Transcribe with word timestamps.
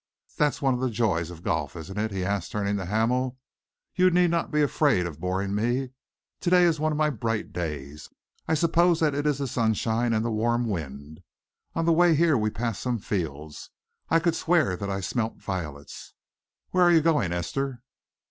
That 0.37 0.53
is 0.53 0.63
one 0.63 0.73
of 0.73 0.79
the 0.79 0.89
joys 0.89 1.29
of 1.29 1.43
golf, 1.43 1.75
isn't 1.75 1.95
it?" 1.99 2.09
he 2.09 2.25
asked, 2.25 2.51
turning 2.51 2.75
to 2.77 2.87
Hamel. 2.87 3.37
"You 3.93 4.09
need 4.09 4.31
not 4.31 4.49
be 4.49 4.63
afraid 4.63 5.05
of 5.05 5.19
boring 5.19 5.53
me. 5.53 5.91
To 6.39 6.49
day 6.49 6.63
is 6.63 6.79
one 6.79 6.91
of 6.91 6.97
my 6.97 7.11
bright 7.11 7.53
days. 7.53 8.09
I 8.47 8.55
suppose 8.55 8.99
that 9.01 9.13
it 9.13 9.27
is 9.27 9.37
the 9.37 9.47
sunshine 9.47 10.11
and 10.11 10.25
the 10.25 10.31
warm 10.31 10.67
wind. 10.67 11.21
On 11.75 11.85
the 11.85 11.93
way 11.93 12.15
here 12.15 12.35
we 12.35 12.49
passed 12.49 12.81
some 12.81 12.97
fields. 12.97 13.69
I 14.09 14.19
could 14.19 14.35
swear 14.35 14.75
that 14.75 14.89
I 14.89 15.01
smelt 15.01 15.37
violets. 15.39 16.15
Where 16.71 16.83
are 16.83 16.91
you 16.91 17.01
going, 17.01 17.31
Esther?" 17.31 17.83